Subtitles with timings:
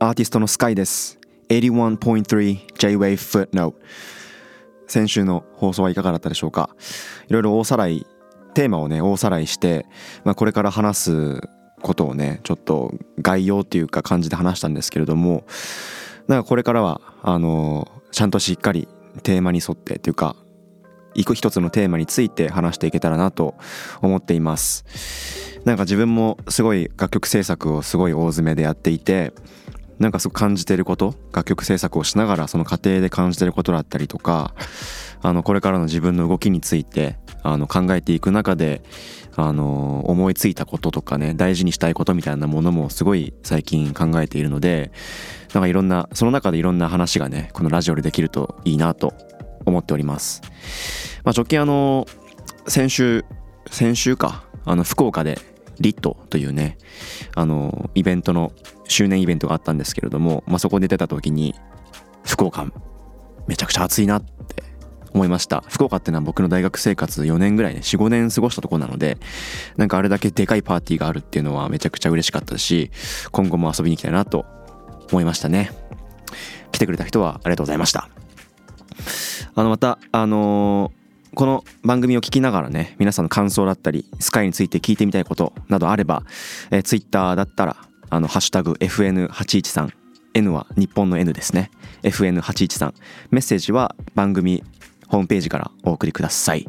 [0.00, 1.20] アーティストのスカイです。
[1.48, 3.74] 81.3 J-Wave Footnote
[4.88, 6.70] 先週の放送はいかがだったでしょうか。
[7.28, 8.04] いろいろ大さらい
[8.54, 9.86] テーマをね大さらいして、
[10.24, 11.40] まあ、これから話す
[11.82, 15.44] ことをねちょっと概要っていうか感じで話したんですけれども
[16.26, 18.88] なんかこれからはあのちゃんとしっかり
[19.22, 20.34] テーマに沿ってっていうか
[21.14, 23.54] 一個一つのテーマについて話していけたらなと
[24.02, 25.57] 思っています。
[25.68, 29.34] なんか自分もすごい楽曲制作をすごい大詰めでやっていて
[29.98, 34.54] なんかすごく感じてること楽曲制作をしながらその過程で感じてることだったりとか
[35.20, 38.80] あのこれからの自分の動きについてあの考えていく中で
[39.36, 44.90] あの思いついたこととかね大事にしたいことみたいなものもすごい最近考えているので
[45.52, 49.12] なんかいろんなその中でいろんな話がねこのラジオでできるといいなと
[49.66, 50.40] 思っております。
[51.24, 52.06] まあ、直近あの
[52.66, 53.26] 先週
[53.70, 55.38] 先週かあの福岡で
[55.80, 56.78] リットというね
[57.34, 58.52] あのイベントの
[58.88, 61.54] 周年イベントがあったんですけれども、まあ、そこで出た時に
[62.24, 62.66] 福岡
[63.46, 64.62] めちゃくちゃ暑いなって
[65.14, 65.64] 思いました。
[65.68, 69.16] 福岡ってのは僕の大学生活4年ぐらいね45年過ごしたとこなので
[69.76, 72.90] なんかあれだけでかいパーティーがあるっていうのはめちゃくちゃ嬉しかったし
[73.32, 74.44] 今後も遊びに行きたいなと
[75.10, 75.72] 思いましたね。
[76.72, 78.08] 来てくれた人はありがとうございました。
[79.54, 80.97] あのまたあのー
[81.34, 86.22] この番組を聞きながらね皆さんの感想だったりスカイについて聞いてみたいことなどあれば、
[86.70, 87.76] えー、ツイッターだったら
[88.10, 89.92] あのハッシュタグ FN813
[90.34, 91.70] N は日本の N ですね。
[92.02, 92.94] FN813
[93.30, 94.62] メッセージは番組
[95.08, 96.66] ホームページからお送りください。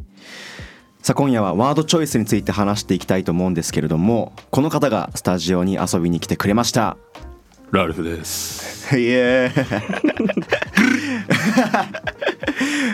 [1.02, 6.98] さあ今夜はワードチョイスについて話していきたいと思うんですけれどもこの方がスタジオに遊びに来てくれました。
[7.72, 8.98] ラルフです。
[8.98, 9.66] イエー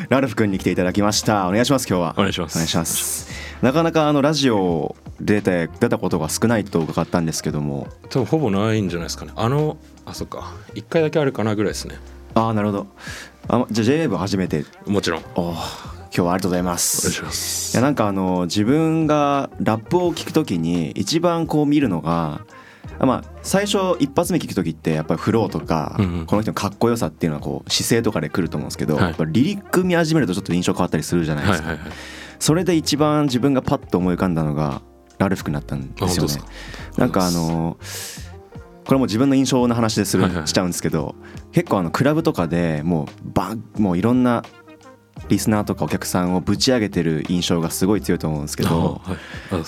[0.10, 3.30] ラルフ君に来ていただきましたお願いします今日はお願いしますお願いします
[3.62, 9.32] なかなかあのラジオ出て出たことが少ないと伺ったんですけども多分ほぼないんじゃないですかね。
[9.38, 10.54] あの、あ、そっか。
[10.74, 11.96] 一回だけあるかなぐらいですね。
[12.34, 12.88] ああなるほど
[13.48, 15.24] あじゃあ JWAVE 初めてもちろん。
[15.36, 15.60] お今
[16.12, 17.74] 日はありがとうございま願いすします。
[17.74, 22.42] いやなんかあの自分がラップを聞くときに一番こう見るのが
[23.00, 25.96] まあ最初一発目聞く時ってやっぱりフローとか、
[26.28, 29.04] この人のかっこよさっていうのはこう姿勢とかで来ると思うんですけど、はい。
[29.06, 31.78] やっぱリリック見始めるとちょっと印象変わったりするじゃないですか。
[32.40, 34.82] それで一番自分がパッと思い浮かんだのが
[35.18, 36.34] ラルフ君だったんあ、ですよね。
[36.98, 37.78] なんかあの
[38.86, 41.16] これも自分の印象の話でする、しちゃうんですけど
[41.52, 44.44] 結構あのクラブとかでもうバンもういろんな
[45.30, 49.02] リスナーとかお客さんをぶち上げてる印象がすごい強いと思うんですけど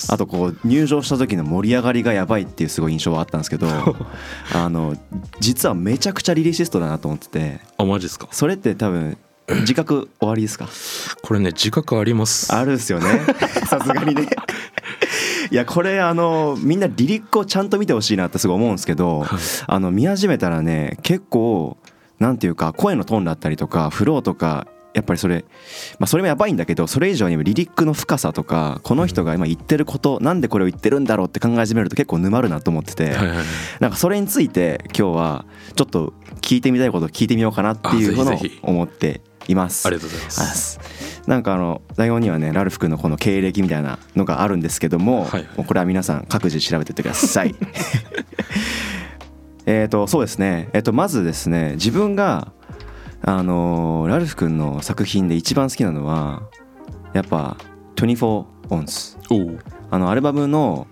[0.10, 3.68] あとこう入場した時の盛り上がりがやばいっていうすごい印象はあったんですけど
[4.54, 4.96] あの
[5.40, 8.28] 実はめちゃくちゃリリシストだなと思っててあ、マジですか？
[8.32, 9.18] それって多分
[9.62, 10.68] 自覚終わりですか？
[11.24, 12.54] これね、自覚あります。
[12.54, 13.22] あるっすよね。
[13.68, 14.28] さすがにね。
[15.50, 19.30] いやこれあのみんなリリックをちゃんと見てほしいなってすごい思うんですけどはい。
[19.66, 21.78] あの見始めたらね結構
[22.20, 25.46] なんていうか声のトーンだったりとかフローとかやっぱりそれ、
[26.00, 33.16] まあ、それもやばいんだけどそれ以上にリリックの深さとかこの人が今言ってることなんでこれを言ってるんだろうって考え始めると結構沼るなと思ってて。
[33.80, 39.88] なんかそれについて今日はちょっと聞いてみたいことを聞いてみようかなっていうのを思っています。
[39.88, 40.80] ありがとうございまあす。
[41.28, 47.56] なんかあの台本にはねラルフ君のこの経歴みたいなのがあるんですけども、はいはいもうこれは皆さん各自調べてってください。
[49.66, 52.54] えっとそうですね、えっとまずですね自分が
[53.22, 56.44] あのラルフ君の作品で一番好きなのは
[57.14, 57.58] やっぱ
[57.96, 59.60] 24 ons おお。
[59.90, 60.88] あのアルバムの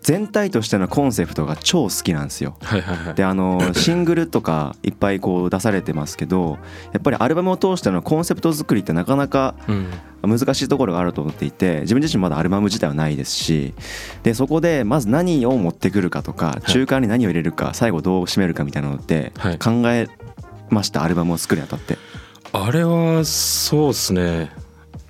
[0.00, 2.56] 全体としてのコンセプトが超好きなんですよ。
[2.62, 3.14] はいはいはい。
[3.14, 6.58] であの シングルとかいっぱいこう出されてますけど
[6.92, 9.86] やっぱりアルバムを通してのコンセプト作りってなかなかうん。
[10.22, 13.74] 難しいところがあると思っていて自分自身まだアルバム自体はないですし
[14.24, 20.08] でそこでまず何を持ってくるかとかい中間に何を入れるか最後どう締めるかみたいなのってはい考え
[20.70, 21.98] ましたアルバムを作るにあたって。
[22.52, 24.50] あれはそうですね。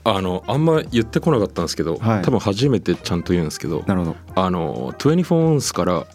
[0.05, 2.23] あのあんま言ってこなかったんですけど、はい。
[2.23, 4.17] 多分初めてちゃんと言うんですけどなるほど。
[4.35, 6.07] あの24 ons から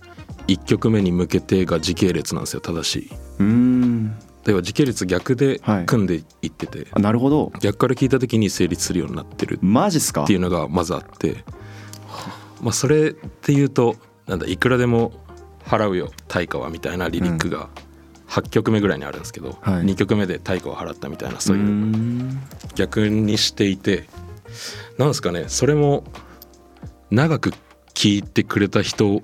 [0.47, 3.09] 1曲目に向けてが時系列なんですよ正しい。
[3.39, 4.17] うーん。
[4.43, 5.85] では時系列逆ではい。
[5.85, 7.51] 組んでいってて、あなるほど。
[7.59, 11.43] 逆から聞いた時に成立するようになってるマジっすかっていうのがまずあって。
[12.61, 13.95] まあそれっていうと
[14.27, 15.11] なんだいくらでも
[15.65, 17.69] 払うよ対価はみたいなリリックが
[18.31, 19.83] 8曲目ぐらいにあるんですけど、はい。
[19.83, 21.67] 2曲目で対価を払ったみたいなそうーいう。
[21.67, 22.41] ん
[22.75, 24.07] 逆にしていて
[24.97, 26.03] なんですかねそれも
[27.09, 27.51] 長く
[27.93, 29.21] 聞いてくれた人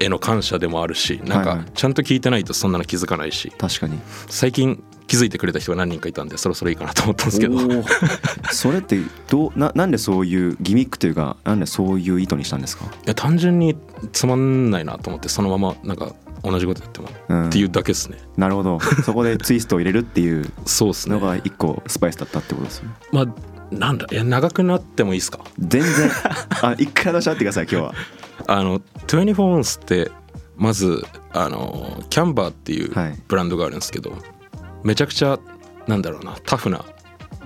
[0.00, 1.64] への感謝でもあるしなんはいはい。
[1.66, 3.52] かちゃんと聞いてないとそんなの気づかないし。
[3.56, 4.00] 確かに。
[4.28, 4.82] 最近
[5.14, 7.58] 気気づいてくれた人が何人かいたんでそろそろいいかなと思ったんですけど。
[8.52, 13.76] それってどうななんでそういうギミックというかなんでそういう意図にしたんですか、いや単純に
[14.12, 17.34] つまんないなと思ってそのままなんか同じことやってもう。
[17.34, 18.18] ん、っていうだけですね。
[18.36, 18.78] なるほど。
[19.04, 21.14] そこでツイストを入れるっていうそうですね。
[21.14, 22.94] のが一個スパイスだったってことですよね。
[23.12, 23.26] まあ
[23.70, 25.40] なんだいや長くなってもいいですか？
[25.58, 26.10] 全然。
[26.62, 27.94] あ一回話し合ってください今日は。
[28.46, 30.10] あの24オンスって
[30.56, 33.18] まずあのキャンバーっていうはい。
[33.26, 34.12] ブランドがあるんですけど、
[34.84, 35.38] めちゃくちゃ
[35.86, 36.84] なんだろうなタフな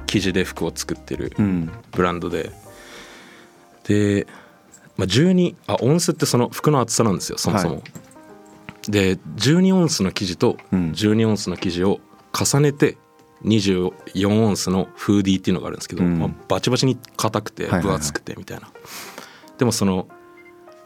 [0.06, 1.70] 生地で服を作ってるうん。
[1.92, 2.50] ブランドで。
[3.84, 4.26] で、
[4.96, 7.84] まあ、12あオンスってその服の厚さなんですよそもそも、はい
[8.88, 10.92] で12オンスの生地とうん。
[10.92, 12.00] 12オンスの生地を
[12.32, 12.96] 重ねて
[13.44, 16.18] 24オンスのフーディーっていうのがあるんですけど、うん。
[16.18, 18.70] まあ、バチバチに硬くて分厚くてみたいな、
[19.58, 20.08] でもその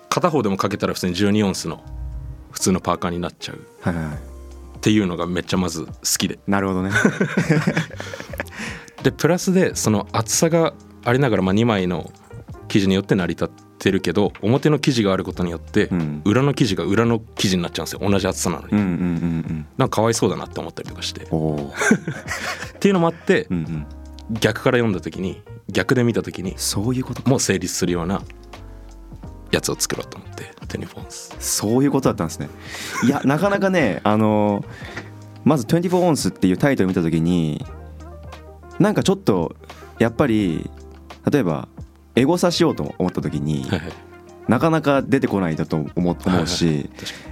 [0.08, 1.84] 片方でもかけたら普通に12オンスの
[2.50, 3.66] 普通のパーカーになっちゃう。
[3.82, 4.31] はいはいはい
[4.82, 6.40] っていうのがめっちゃまず好きで。
[6.48, 6.90] なるほどね。
[9.04, 10.74] でプラスでその厚さが
[11.04, 12.12] ありながら、まあ、2枚の
[12.66, 13.48] 生地によって成り立っ
[13.78, 16.22] てるけど表の生地があることによって、うん。
[16.24, 18.10] 裏の生地が裏の生地になっちゃうんですよ。
[18.10, 18.94] 同じ厚さなのに、うんうんうんう
[19.52, 21.22] んなんかかわいそうだなって思ったりとかして。
[21.30, 23.86] っていうのもあってうんうん。
[24.40, 27.30] 逆から読んだ時に逆で見た時にそういうことか。
[27.30, 28.20] もう成立するような
[29.52, 31.36] やつを作ろうと思ってテニフォンス。
[31.38, 32.48] そういうことだったんですね。
[33.04, 34.64] いや なかなかねあの
[35.44, 37.64] まず「24オンス」っていうタイトル見た時に
[38.80, 39.54] なんかちょっと
[39.98, 40.70] やっぱり
[41.30, 41.68] 例えば
[42.16, 43.92] エゴサしようと思った時に、はいはい
[44.52, 46.90] なかなか出てこないだと思う思うし、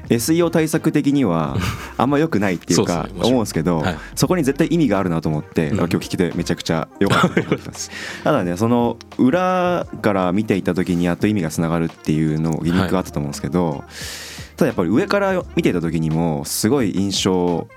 [0.08, 1.54] SEO 対策的には
[1.98, 3.98] あんま良くないっていうか思うんですけどはい。
[4.14, 5.76] そこに絶対意味があるなと思ってうん。
[5.76, 7.90] 今日聞きてめちゃくちゃ良かったと思います。
[8.24, 13.84] ただねその裏から見ていた時にやっと意味がつながるっていうのギミックがあったと思うんですけど
[14.56, 17.68] ただやっぱり上から見ていた時にもすごい印象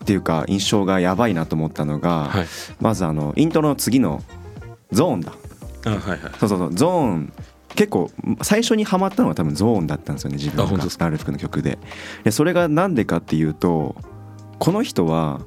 [0.00, 2.46] っていうか印象がやばいなと思ったのがはい。
[2.80, 4.22] まずあのイントロの次の
[4.92, 5.32] ゾーンだ。
[5.86, 6.18] あはいはい。
[6.38, 7.32] そうそうそうゾーン
[7.74, 8.10] 結構
[8.42, 10.64] 最初にハマったのは多分ゾーンだったんですよね自分が。
[10.64, 11.78] あ本当ですラルフ君の曲で。
[12.24, 13.96] でそれがなんでかっていうと
[14.58, 15.40] この人は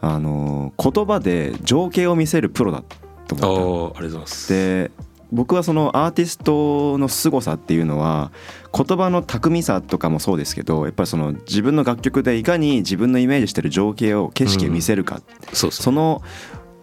[0.00, 2.82] あの言葉で情景を見せるプロだ
[3.26, 4.52] と思ったありがとうございます。
[4.52, 4.90] で
[5.32, 8.30] 僕はそのアーティストの凄さっていうのは
[8.72, 15.20] 言葉の巧みさとかもそうですけどやっぱりその自分の楽曲でいかに自分のイメージしてる情景を景色を見せるか、
[15.52, 16.22] そうですその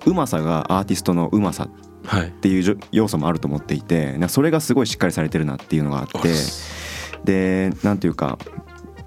[0.06, 1.64] うまさがアーティストのうまさ。
[1.64, 6.34] はいっていう要素もあると思っていてそれがすごいしっかりされてるなっていうのがあって
[7.24, 8.38] でなんていうか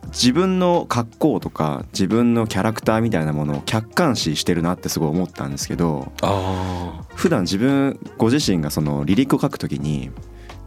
[0.07, 10.11] 自分の格好とか自分のキャラクターみたいなものを客観視してるなってすごい思ったんですけどあ普段自分ご自身がそのリリックを書くときに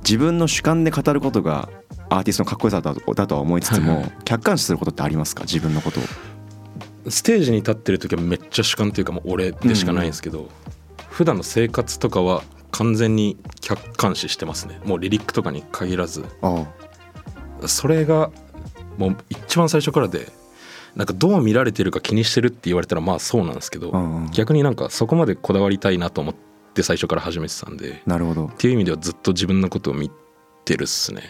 [0.03, 1.69] 自分の主観で語ることが
[2.09, 5.43] アーティストのかっこよさだとだとは思いつつも、客観視することってありますか？
[5.43, 6.03] 自分のことを。
[7.05, 10.49] あステージに立ってる時はめっちゃ主観というかもう俺でしかないんですけど、
[11.19, 14.79] 普段の生活とかは完全に客観視してますね。
[14.85, 16.23] もうリリックとかに限らず。
[16.41, 16.65] あ
[17.67, 18.31] それが
[18.97, 20.31] もう一番最初からで
[20.95, 24.31] なんかどう見られてるか気にしてるって言われたらまあそうなんですけど、うんうん。
[24.31, 26.35] 逆になんかそこまでこだわりたいなと思っ
[26.73, 28.49] て最初から始めてたんでっなるほど。
[28.57, 30.09] ていう意味ではずっと自分のことを見
[30.63, 31.23] てるっすね。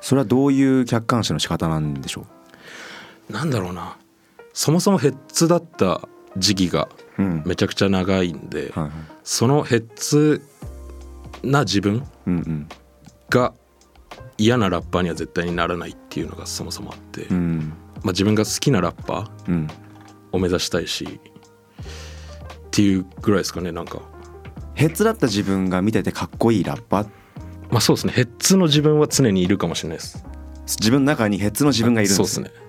[0.00, 2.26] それはどういう客観視の仕方なんでしょ
[3.28, 3.96] なんだろうな。
[4.52, 6.88] そもそもヘッズだった時期が
[7.18, 7.42] う、うん。
[7.46, 8.92] めちゃくちゃ長いんで、はいはい。
[9.24, 10.42] そのヘッズ
[11.42, 12.68] な自分うんうん。
[13.30, 13.52] が
[14.38, 17.72] 嫌なラッパーには絶対にならないっていうのがそもそもあって、うん。
[18.02, 19.68] まあ、自分が好きなラッパーうん。
[20.32, 21.20] を目指したいし
[22.66, 24.00] っていうぐらいですかねなんか。
[24.74, 27.08] ヘッズだった自分が見ててかっこいいラッパー？
[27.70, 28.12] まあそうですね。
[28.14, 30.24] ヘッズの自分は常にいるかもしれないです。
[30.66, 32.62] 自分の中にヘッズの自分がいるんですそうですね。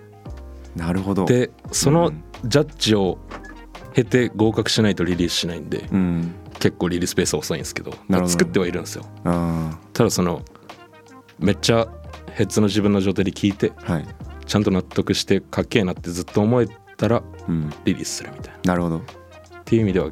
[0.75, 1.25] なるほど。
[1.25, 2.23] でそうのん。
[2.45, 3.17] ジャッジを
[3.93, 8.27] 経て合格しないとリリースしないんでうん結構リリースペースは遅いんですけどど。
[8.27, 9.05] 作ってはいるんですよ。
[9.25, 10.43] あただその
[11.39, 11.88] めっちゃ
[12.33, 14.07] ヘッズの自分の状態で聞いてあはい。
[14.45, 17.69] ちゃんと納得してかっけえなってずっと思えたらうん。
[17.85, 18.73] リリースするみたいな。
[18.73, 18.97] なるほど。
[18.97, 19.01] っ
[19.65, 20.09] ていう意味では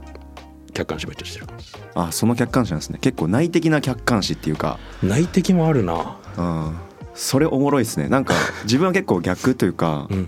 [0.73, 1.47] 客観視めっちゃしてる
[1.95, 2.99] あその客観視なんですね。
[3.01, 4.77] 結構内的な客観視っていうか。
[5.03, 6.17] 内的もあるな。
[6.37, 6.75] うん。
[7.13, 8.07] それおもろいですね。
[8.09, 8.33] なんか
[8.63, 10.27] 自分は結構逆というかうん。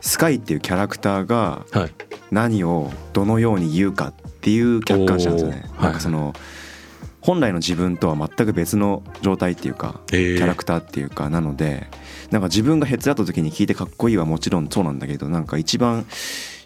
[0.00, 1.90] スカイっていうキャラクターがはい
[2.34, 5.64] 何をどのように言うかっていう客観視なんですよね。
[5.80, 6.34] なんかその
[7.20, 10.36] 本来の自分とは全く別の状態っていうかえー。
[10.36, 11.86] キャラクターっていうかなので
[12.30, 16.04] なんか自分がヘッズだった時に聞いてかっこいいはもちろんそうなんだけどなんか一番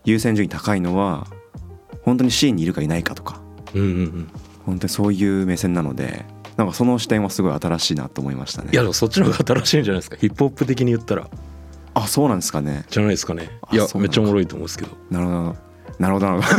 [0.04, 1.26] 優先順位高いのは
[2.02, 3.40] 本当にシーンにいるかいないかとか。
[3.74, 4.28] うんうんうん。
[4.64, 6.24] 本当にそういう目線なので
[6.56, 8.70] なんかその視点はすごい新しいなと思いましたね。
[8.72, 10.16] いやでもそっちの方が新しいんじゃないですか。
[10.16, 11.28] ヒップホップ的に言ったら
[11.98, 12.84] あそうなんですかね。
[12.88, 13.50] じゃないですかね。
[13.62, 14.96] あいやめっちゃおもろいと思うんですけど。
[15.10, 15.56] なるほど。
[15.98, 16.26] なるほど。
[16.26, 16.58] なるほど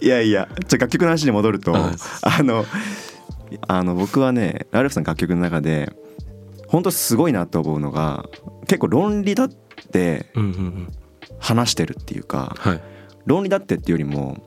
[0.00, 1.92] いやいやじゃあ楽曲の話に戻るとあ
[2.22, 2.64] あの
[3.66, 5.92] あの僕はねラルフさんの楽曲の中で
[6.68, 8.26] 本当すごいなと思うのが
[8.66, 10.26] 結構論理だって
[11.40, 12.80] 話してるっていうかはい。
[13.26, 14.38] 論理だってっていうよりも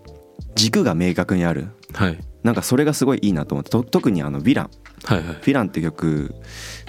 [0.56, 1.68] 軸が明確にある。
[1.94, 2.18] はい。
[2.44, 4.70] なんかそれがすごいいいなと思ってと特にあの「ヴィラン」
[5.06, 6.34] はいはい「ヴィラン」っていう曲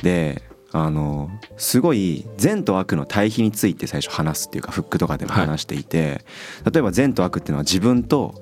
[0.03, 6.25] であのすごい善と悪の対比について最初話すっていうかフックとかでも話していて、
[6.71, 8.35] 例えば善と悪っていうのは自分と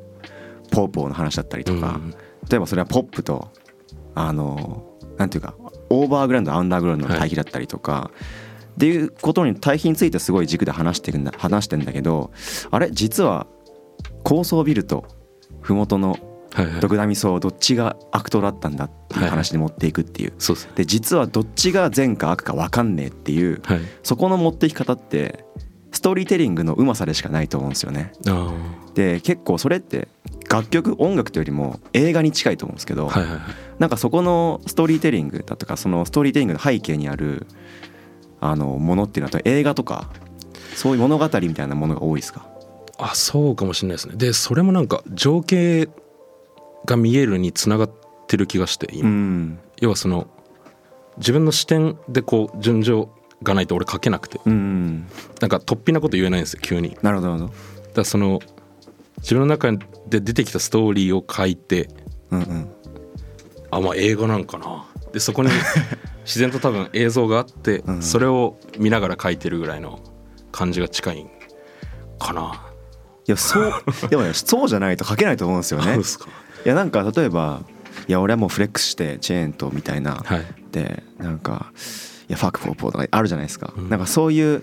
[0.70, 2.14] ポーポーの話だったりとか、うん
[2.48, 3.52] 例えばそれはポップと
[4.14, 5.54] あのなんていうか
[5.90, 8.10] オーバーグラウンドアンダーグラウンドの対比だったりとか、
[8.74, 12.32] っていうことに対比についてすごい軸で話してるんだ話してんだけど
[12.70, 12.90] あれ？
[12.90, 13.46] 実は
[14.24, 15.04] 高層ビルと
[15.60, 16.18] 麓の
[16.80, 20.32] ドクダミソウどっちが悪党だったんだっていう話に持っていくっていう。
[20.74, 23.62] で実はどっちが善か悪か分かんねえっていう。
[23.64, 23.80] はい。
[24.02, 25.44] そこの持っていき方って
[25.92, 28.12] ストーリーテリングのうまさでしかないと思うんですよね。
[28.28, 28.52] あ
[28.94, 30.08] で結構それって
[30.50, 33.40] 楽曲音楽というよりも映画に近いと思うんですけど、あは
[33.78, 37.46] なんかそこのストーリーテリングだとかそのストーリーテリングの背景にある
[38.40, 40.10] あのものっていうのは映画とか
[40.74, 42.46] そういう物語みたいなものが多いですか？
[42.98, 44.14] あそうかもしれないですね。
[44.16, 45.88] でそれもなんか情景
[46.86, 47.90] が見えるにつながっ
[48.26, 49.58] てる気がしてう今、ん。
[49.80, 50.26] 要はその
[51.18, 53.08] 自分の視点でこう順序
[53.42, 54.40] がないと俺書けなくて。
[54.46, 55.06] うん
[55.40, 56.90] なんか突飛なこと言えないんですよ急に。
[56.90, 57.52] だなるほどなるほど。
[57.52, 57.56] か
[57.96, 58.40] らその
[59.18, 59.72] 自分の中
[60.08, 61.88] で出てきたストーリーを書いて
[62.30, 62.68] うんうん。
[63.70, 64.86] あまあ映画なんかな。
[65.12, 65.50] でそこに
[66.24, 69.98] 自然と多分映像があって、うんそれを見ながら書いてるぐらいの
[70.52, 71.26] 感じが近い
[72.18, 72.66] かな。
[73.26, 73.72] いやそう
[74.08, 75.86] でもねそうじゃないと書けないと思うんですよね。
[75.94, 76.26] そうですか
[76.64, 77.62] いやなんか例えば
[78.08, 80.44] いや俺はもうフレックスしてチェーンとみたいな、はい。
[80.72, 81.72] でなんか
[82.28, 83.88] いやファックポーポーとかあるじゃないですか、うん。
[83.88, 84.62] なんかそういう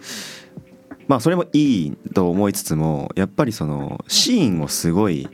[1.08, 5.28] まあそれもいいと思いつつもやっぱりそのシーンをすごい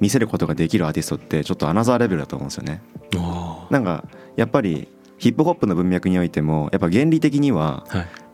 [0.00, 2.82] 見せることができるアーティストってちょっとアナザーレベルだと思うんですよね。
[3.16, 4.04] あなんか
[4.36, 7.84] やっぱりヒップホップの文脈においてもやっぱ原理的には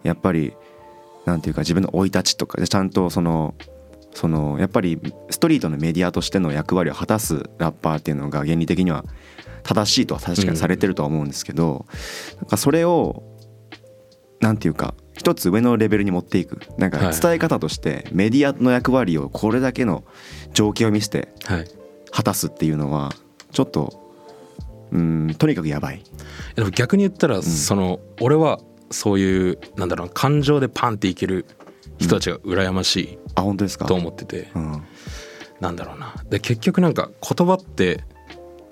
[0.02, 0.54] やっぱり
[1.24, 3.54] なんていうか自分の生い立ちとかでちゃんとその
[4.14, 9.04] そのやっぱりストリートのメディアとしての役割を果たすラッパーっていうのが原理的には
[9.64, 11.86] 正しいとは確かにされてるとは思うんですけど、
[12.36, 13.22] なんかそれを
[14.40, 16.60] なんていうか一つ上のレベルに持っていく。
[16.78, 17.20] なんかはい。
[17.20, 20.04] 伝え方としてメディアの役割をこれだけの
[20.52, 21.68] 情景を見せてはい。
[22.10, 23.10] 果たすっていうのは
[23.50, 24.04] ちょっと
[24.92, 26.02] うんとにかくやばい。
[26.54, 31.46] でも逆に言ったら、その俺はそういうなんだろうな感情でパンっていける
[31.98, 33.84] 人たちが羨ましいあ本当ですか？
[33.86, 34.82] と思ってて、うん
[35.60, 36.14] なんだろうな。
[36.28, 38.04] で結局なんか言葉って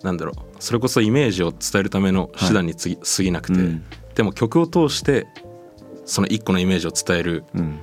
[0.03, 0.37] なんだろう。
[0.59, 3.85] それこそイメージを伝えるための手段につぎ、過ぎなくて、うん。
[4.15, 5.27] でも曲を通して
[6.05, 7.79] その一個のイメージを伝えるうん。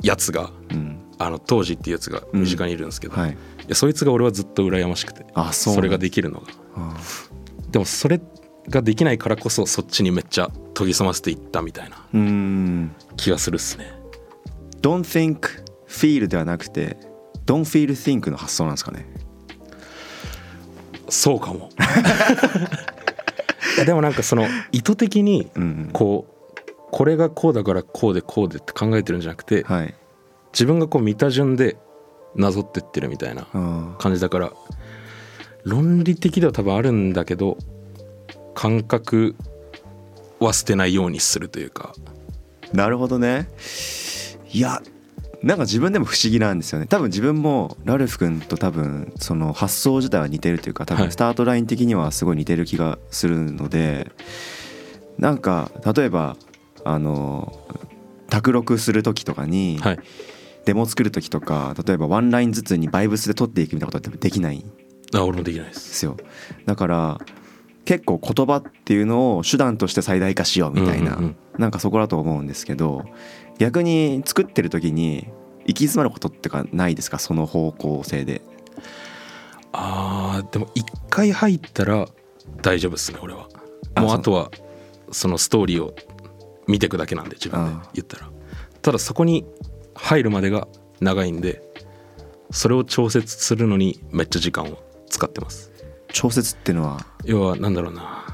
[0.00, 0.98] やつがうん。
[1.18, 3.30] あの当時っていうやつが身近にいるんですけど、はい。
[3.32, 3.34] い
[3.68, 6.46] やそいつが俺はずっと羨ましくてあそれができるのが。
[6.76, 6.96] あ。
[7.70, 8.20] でもそれ
[8.68, 12.92] ができないからこそそっちにめっちゃ研ぎ澄ませていったみたいなうん。
[13.16, 13.92] 気がするっすね
[14.82, 15.48] don't think
[15.86, 16.96] feel ではなくて
[17.46, 19.06] don't feel think の発想なんですかね。
[21.08, 21.70] そうかも。
[23.86, 26.32] でもなんかその意図的にうんこう
[26.90, 29.94] これがこうだからこうでこうでって考えてるんじゃなくてはい。
[30.52, 31.78] 自分がこう見た順で
[32.34, 34.52] なぞってってるみたいなあ感じだから
[35.64, 37.56] 論理的では多分あるんだけど
[38.54, 39.34] 感覚
[40.40, 41.94] は捨てないようにするというか。
[42.72, 43.48] ーなるほどね
[44.52, 44.82] いや
[45.42, 46.86] なんか自分でも不思議なんですよね。
[46.86, 51.04] 多分自分もラルフ君と多分その発想自体は似てるというか多はい。
[51.04, 54.12] 分スタートライン的にはすごい似てる気がするので
[55.18, 56.36] なんか例えば
[56.84, 57.52] あの
[58.30, 59.98] 卓録する時とかにはい。
[60.64, 64.64] デモ作る時とか例えばワンラインずつにバイブスで取っていくみたいなことってできない
[65.12, 65.94] あ俺もできないでです。
[65.98, 66.16] すよ
[66.66, 67.20] だから
[67.84, 71.18] 結構言葉っていうのを手段として最大化しようみたいな、
[71.58, 73.04] なんかそこだと思うんですけど
[73.58, 75.28] 逆に作ってる時に
[75.66, 77.18] 行き詰まることってかないですか？
[77.18, 78.42] その方向性で。
[79.72, 82.06] あーでも一回入ったら
[82.62, 83.48] 大丈夫ですね俺は。
[83.96, 84.50] もうあとは
[85.10, 85.94] そのストーリーを
[86.66, 88.30] 見ていくだけなんで自分であ言ったら。
[88.80, 89.46] ただそこに
[89.94, 90.66] 入るまでが
[91.00, 91.62] 長いんで
[92.50, 94.78] それを調節するのにめっちゃ時間を
[95.08, 95.70] 使ってます。
[96.12, 97.06] 調節っていうのは？
[97.24, 98.26] 要はなんだろうな。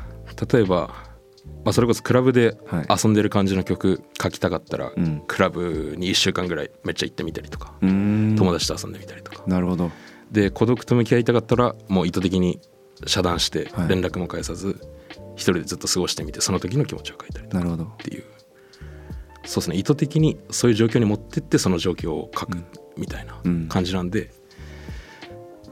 [0.50, 0.94] 例えば、
[1.68, 2.86] まあ、それこそクラブではい。
[3.04, 5.22] 遊んでる感じの曲書きたかったら、うん。
[5.26, 9.42] クラブに1週間ぐらいめっちゃ行ってみたりとか、友達と遊んでみたりとか。
[9.46, 9.90] なるほど。
[10.32, 12.58] で孤独と向き合いたかったらもう意図的に
[13.06, 13.88] 遮断してはい。
[13.88, 14.80] 連絡も返さず
[15.36, 17.84] 一人でずっと過ごしてみてその時の気持ちを書いたりとかなるほど。
[17.84, 18.24] っていう。
[19.44, 19.76] そうですね。
[19.76, 22.56] 意図的にそういう状況に持ってってその状況を書く
[22.96, 23.68] みたいなうん。
[23.68, 24.30] 感じなんで、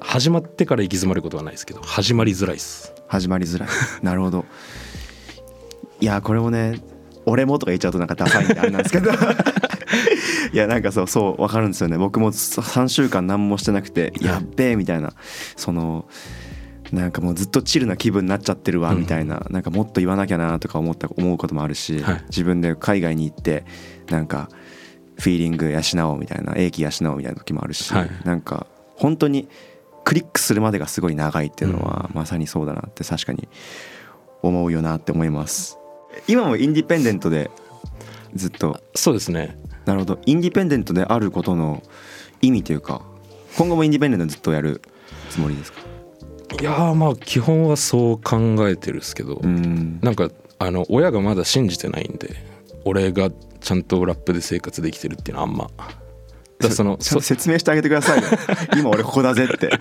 [0.01, 2.93] 始まってから行き詰まることはないですけど始まりづらいです。
[3.09, 3.69] 始まりづらい。
[4.03, 4.45] なるほど
[6.01, 6.81] いやこれもね
[7.25, 9.11] 俺もとか言っちゃうとなんかダサいんであれなんですけど。
[10.53, 11.99] いやなんかそうそう分かるんですよね。
[11.99, 15.13] 僕も3週間何もしてなくてやっべえみたいな。
[15.57, 16.07] その
[16.93, 19.01] なんかもうずっとチルな気分になっちゃってるわうん。
[19.01, 22.25] みたいな、なんかもっと言わなきゃなとか思った思うこともあるし、はい。
[22.29, 23.65] 自分で海外に行って
[24.09, 24.49] なんか
[25.19, 28.11] フィーリング養おうみたいな英気養おうみたいな時もあるし、はい。
[28.25, 29.49] なんか本当に
[30.05, 33.49] クリックするまでがすごい長いっていうのは、まさにそうだなって確かに
[34.43, 35.79] 思うよなって思います
[36.29, 37.51] 今もインディペンデントで
[38.35, 38.81] ずっと。
[38.95, 39.57] そうですね。
[39.85, 40.19] なるほど。
[40.27, 41.83] インディペンデントであることの
[42.43, 43.03] 意味というか
[43.57, 44.83] 今後もインディペンデントずっとやる
[45.31, 45.81] つもりですか？
[46.61, 50.01] いやーまあ基本はそう考えてるんですけど、うん。
[50.03, 52.35] なんかあの親がまだ信じてないんで
[52.85, 53.31] 俺が
[53.61, 55.71] ちゃんとラップで生活できてるっていうのはあんま
[56.59, 58.29] だその説明してあげてくださいよ。
[58.79, 59.79] 今俺ここだぜって。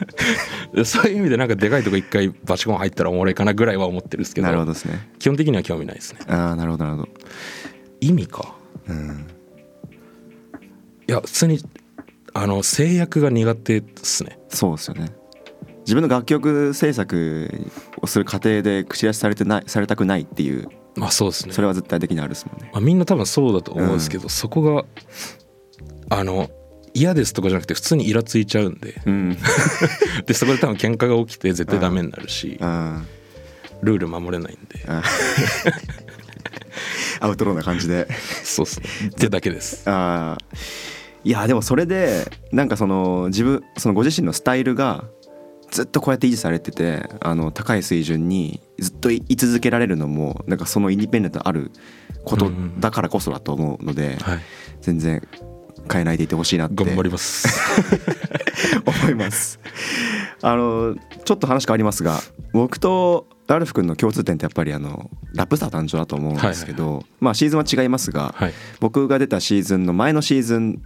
[0.84, 5.10] そそういう意味でなんかでかいとこ一回バチコン入ったらおもろいかなぐらいは思ってるんですけどなるほどですね。
[5.20, 6.20] 基本的には興味ないですね。
[6.27, 7.10] ああなるほどなるほど。
[8.01, 8.55] 意味か？
[8.89, 9.27] うん。
[11.08, 11.60] いや普通に
[12.34, 14.39] あの制約が苦手ですね。
[14.50, 15.08] そうですよね。
[15.86, 17.50] 自分の楽曲制作
[18.01, 20.67] をする過程で口出しされてないされたくないっていう。
[20.96, 21.53] まあそうですね。
[21.53, 22.70] それは絶対的にあるですもんね。
[22.74, 24.86] まあ、みんな多分そうだと思うんですけど、そこが
[26.10, 26.50] あの
[26.95, 29.01] 嫌ですとかじゃなくて普通にイラついちゃうんで。
[29.05, 29.37] うん。
[30.25, 33.03] でそこで多分喧嘩が起きて絶対ダメになるしあ
[33.83, 34.85] ルール守れないんで。
[37.19, 38.07] アウトローな感じで。
[38.43, 39.83] そうっすねってだけです。
[39.85, 40.55] あー。
[41.25, 45.03] いやでもそれでなんかその自分そのご自身のスタイルが
[45.71, 51.71] ずっとこうやって維持されててあの高い水準にずっと居続けられるのもなんかそのインディペンデントある
[52.23, 54.39] ことだからこそだと思うので、はい。
[54.81, 55.27] 全然
[55.91, 56.83] 変えないでいてほしいなって。
[56.83, 57.47] 頑張ります。
[58.85, 59.59] 思います。
[60.41, 62.19] あのちょっと話変わりますが
[62.53, 68.53] 僕とラルフ君の共通点ってやっぱりあのラップスター誕生だと思うんですけど、まあシーズンは違いますが、はい。
[68.79, 70.81] 僕が出たシーズンの前のシーズン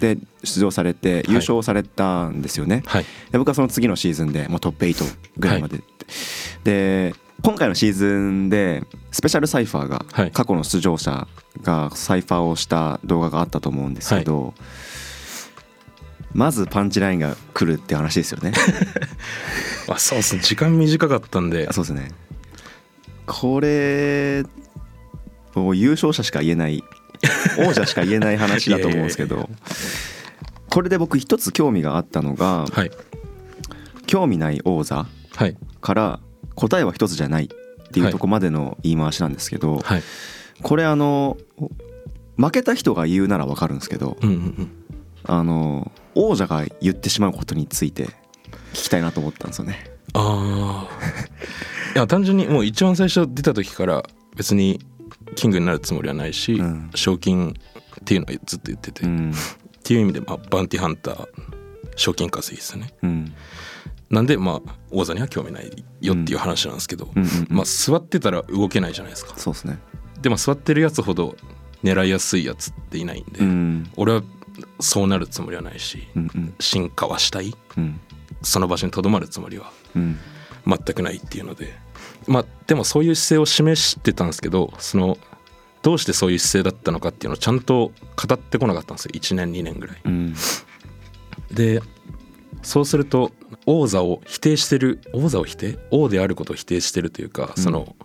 [0.00, 2.82] で出場されて優勝されたんですよね。
[2.86, 3.04] はい。
[3.30, 5.80] で僕はその次のシーズンでもうトップ8ぐらいまで、
[6.64, 7.14] で
[7.44, 10.30] 今回のシーズンでスペシャルサイファーがはい。
[10.30, 11.28] 過去の出場者
[11.62, 14.54] がサイファーをした動画があったと思うんですけど、
[16.32, 18.52] まずパンチラインが来るって話ですよね。
[19.88, 20.40] あそうですね。
[20.42, 21.68] 時間短かったんで。
[21.68, 22.12] あそうですね。
[23.26, 24.44] これ
[25.54, 26.82] もう優勝者しか言えない
[27.58, 29.48] 王者しか言えない話だと思うんですけど
[30.68, 32.90] これで僕一つ興味があったのがはい。
[34.06, 35.56] 興味ない王座はい。
[35.80, 36.20] から
[36.54, 37.48] 答えは一つじゃないっ
[37.92, 40.02] ていうとこまでの言い回しなんですけど、はい。
[40.62, 41.36] これあの
[42.36, 44.70] 負けた人が言うならわかるんですけどうんうんうん。
[45.24, 48.06] あの王者が言ってしまうことについて
[48.72, 49.90] 聞きたいなと思ったんですよね。
[50.12, 54.02] ああいや単純にもう一番最初出た時から
[54.36, 54.80] 別に
[55.34, 56.90] キングになるつもりはないし、うん。
[56.94, 59.32] 賞金っていうのはずっと言ってて、っうん。
[59.82, 61.28] ていう意味で、まあ、バウンティーハンター
[61.96, 62.92] 賞金稼ぎですね。
[63.02, 63.34] うん
[64.10, 67.46] なんでまあ王座には興味ないよっていう話なんですけど、うんうんうん。
[67.48, 69.34] まあ座ってたら動けないじゃないですか。
[69.36, 69.78] そうですね。
[70.20, 71.36] でも座ってるやつほど
[71.82, 73.90] 狙いやすいやつっていないんで、うん。
[73.96, 74.22] 俺は
[74.80, 76.54] そうなるつもりはないしうんうん。
[76.60, 78.00] 進化はしたいうん。
[78.42, 80.18] その場所にとどまるつもりはうん。
[80.66, 81.74] 全くないっていうので
[82.26, 85.18] まあでもそういう姿勢を示してたんですけどその
[85.82, 89.10] どうしてそういう姿勢だったのかっていうのをちゃんと語ってこなかったんですよ。
[89.14, 90.00] 1年2年ぐらい。
[90.04, 90.34] うん。
[91.52, 91.82] で
[92.62, 93.32] そうすると
[93.66, 95.78] 王座を否定してる王座を否定？
[95.90, 97.62] 王であることを否定してるというか、うん。
[97.62, 97.96] その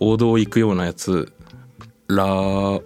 [0.00, 1.32] 王道を行くようなやつ
[2.08, 2.82] らを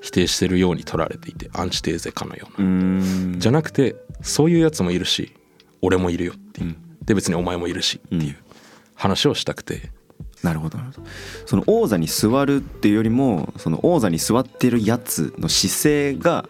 [0.00, 3.34] 否定してるように取られていてアンチテーゼかのような、うん。
[3.38, 5.34] じゃなくてそういうやつもいるし
[5.82, 6.76] 俺もいるよっていう、うん。
[7.04, 8.36] で別にお前もいるしっていう
[8.94, 9.90] 話をしたくて、
[10.42, 11.08] なるほどなるほど。
[11.46, 16.48] その王座に座るっていうよりもその王座に座ってるやつの姿勢が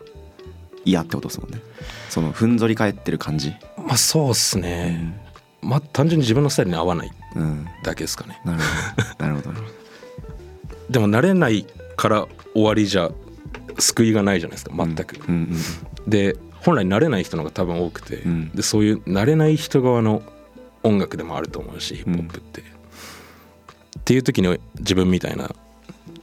[0.88, 1.60] 嫌ってことですもんね。
[2.08, 3.54] そのふんぞり返ってる感じ？
[3.76, 5.20] まあそうっすね、
[5.60, 7.66] まあ単純に自分のスタイルに合わないうん。
[7.84, 8.40] だけですかね。
[8.44, 8.64] なるほ
[9.18, 9.26] ど。
[9.26, 9.52] なるほど。
[9.52, 9.78] なるほど
[10.90, 13.10] でも慣れないから終わりじゃ
[13.78, 14.72] 救いがないじゃないですか。
[14.74, 18.50] 全く、うんうんで本来慣れない人の方が多分多くて、うん。
[18.50, 20.22] でそういう慣れない人側の
[20.82, 22.64] 音楽でもあると思うしヒップホップって、っ
[24.04, 25.50] ていう時に自分みたいな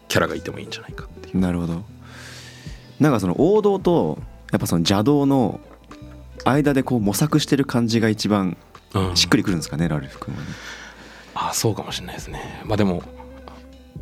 [0.07, 1.35] キャラがいてもいいんじゃないかっていう。
[1.35, 1.83] うんなるほど。
[2.99, 4.17] なんかその王道と
[4.51, 5.59] やっぱその邪道の
[6.45, 8.57] 間でこう模索してる感じが一番
[8.93, 9.15] うん。
[9.15, 10.47] しっくりくるんですかねラルフ君はね。
[11.33, 12.61] あそうかもしれないですね。
[12.65, 13.03] まあでも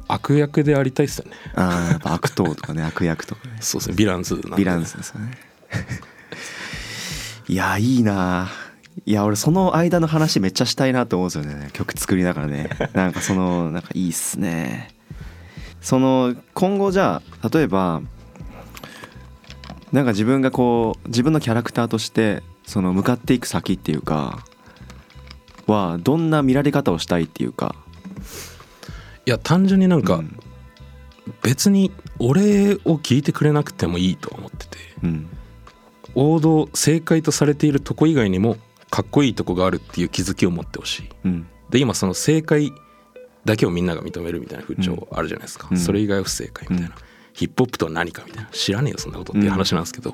[0.07, 1.31] 悪役でありたいっすよね。
[1.55, 3.57] ああやっぱ悪党とかね 悪役とかね。
[3.59, 3.95] そうですね。
[3.95, 4.49] ヴィランズなんで。
[4.49, 5.37] ヴィランズですよね。
[7.49, 8.49] いやいいな
[9.05, 11.69] いや俺その間の話めっちゃしたいなと思うんですよね。
[11.73, 12.69] 曲作りながらね。
[12.93, 14.89] なんかそのなんかいいっすね。
[15.81, 18.01] その今後じゃあ例えば
[19.93, 24.43] なんか自分がこう自分のキャラクターとしてその向かっていく先っていうか
[25.67, 27.75] はどんな見られ方をしたいっていうか。
[29.25, 30.37] いや単純になんかうん。
[31.41, 35.29] 別に俺を聞いてくれなくてもいいと思っててうん。
[36.15, 38.57] 王道正解とされているとこ以外にも
[38.89, 41.09] かっこいいとこがあるっていう気づきを持ってほしい。
[41.25, 41.47] うん。
[41.69, 42.73] で今その正解
[43.45, 45.77] だけをみんなが認めるみたいな風潮あるじゃないですか、うん。
[45.77, 48.49] それ以外は不正解みたいな、うんヒップホップとは何かみたいな。
[48.51, 50.13] 知らねえよそんなことっていう話なんですけど、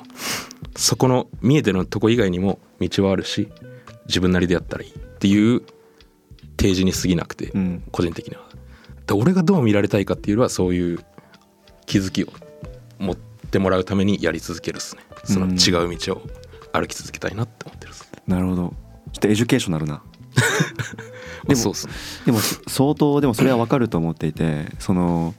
[0.76, 3.50] そこの見えてるとこ以外にも道はあるし
[4.08, 4.90] 自分なりでやったらいい。
[4.92, 5.62] っていう
[6.58, 7.84] 提示に過ぎなくて、うん。
[7.92, 8.44] 個人的には。
[9.06, 11.00] で俺がどう見られたいかっていうよりはそういう
[11.86, 12.28] 気づきを
[13.00, 15.02] 持ってもらうためにやり続けるっすね。
[15.26, 16.22] その違う道を
[16.72, 18.74] 歩き続けたいなって思ってるっす、なるほど。
[19.12, 19.96] ちょっと educational な。
[19.96, 20.04] ま
[21.46, 21.94] あでもそうっすね。
[22.28, 25.34] でも相当でもそれは分かると思っていてその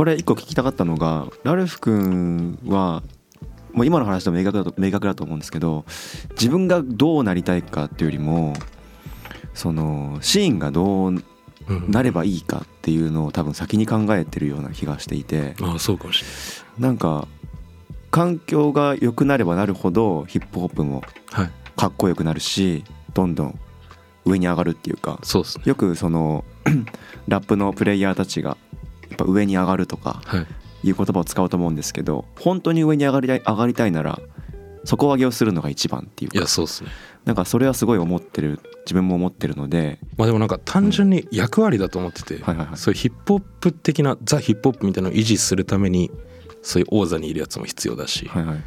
[0.00, 3.02] これ一個聞きたかったのがラルフ君は
[3.74, 5.84] もう今の話でも明確だと明確だと思うんですけど
[6.30, 8.54] 自分がどうなりたいかっていうよりも
[9.52, 11.22] そのシーンがどううん
[11.90, 16.28] なればいいかっていうのを多分先に考えてるような気がしていてああそうかもしれ
[16.78, 16.88] ない。
[16.88, 17.28] なんか
[18.10, 21.50] 環境が良くなればなるほどヒップホップもはい。
[21.76, 23.60] かっこよくなるしどんどん
[24.24, 25.64] 上に上がるっていうかそうですね。
[25.66, 26.42] よくその
[27.28, 28.56] ラップのプレイヤーたちが
[29.10, 30.46] やっぱ上に上がるとかはい。
[30.82, 34.18] いう言葉を使うと思うんですけど本当に上に上がりたい上がりたいなら
[34.84, 36.90] 底上げをするのが一番っていういやかそうですね。
[37.24, 39.98] なんかそれはすごい思ってる自分も思ってるので。
[40.16, 42.38] まあでもなんか単純に役割だと思ってて、
[42.76, 46.10] そういうヒップホップ的なザ・ヒップホップみたいなのを維持するために
[46.62, 48.62] そういう王座にいるやつも必要だし、はいはい。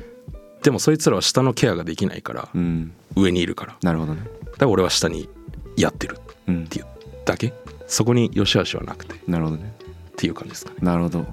[0.62, 2.94] でもそいつらは下のケアができないからうん。
[3.16, 3.74] 上にいるから。
[3.74, 4.22] だかなるほどね。
[4.60, 5.28] ら俺は下に
[5.76, 6.86] やってるうんっていう
[7.26, 7.54] だけ。
[7.88, 9.16] そこに良し悪しはなくて。
[9.16, 9.73] っなるほどね
[10.16, 10.78] ていう感じですかね。
[10.82, 11.26] なるほど。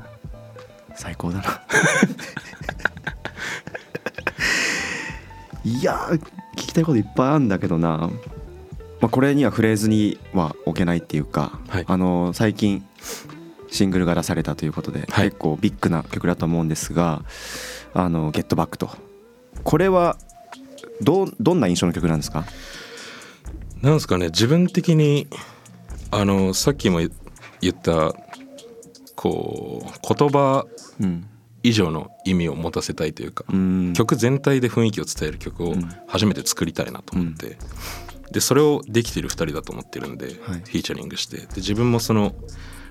[0.94, 1.44] 最高だな。
[5.64, 6.22] いやー聞
[6.56, 8.10] きたいこといっぱいあるんだけどな、ま
[9.02, 11.84] あ、これにはフレーズには置けないっていうか、はい。
[11.86, 12.84] あの最近
[13.70, 15.26] シングルが出されたということで、はい。
[15.26, 17.22] 結構ビッグな曲だと思うんですが
[17.94, 18.90] 「あのゲットバックと。
[19.62, 20.16] これは
[21.02, 22.44] どうどんな印象の曲なんですか？
[23.82, 25.26] なんですかね自分的に
[26.10, 26.98] あのさっきも
[27.60, 28.14] 言った
[29.20, 30.66] こう言葉
[30.98, 31.26] うん。
[31.62, 33.92] 以上の意味を持たせたいというか、うん。
[33.92, 35.82] 曲全体で雰囲気を伝える曲をうん。
[36.06, 37.58] 初めて作りたいなと思って、
[38.32, 40.34] でそれをできてる2人だと思ってるんで、はい。
[40.34, 42.34] フィーチャリングしてで自分もその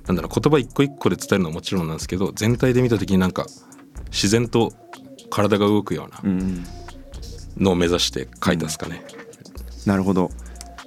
[0.05, 3.47] なんだろう言葉一個一個で伝えるのはもちろんなんですけど全体で見た時になんか
[4.11, 4.71] 自然と
[5.31, 6.63] 体が動くようなうん
[7.57, 9.03] のを目指して書いたんですかね、
[9.87, 10.29] なるほど。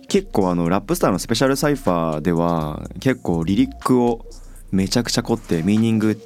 [0.08, 4.24] 結構あのラップスターのスペシャルサイファーでは結構リリックを
[4.72, 6.20] めちゃくちゃ凝ってミーニング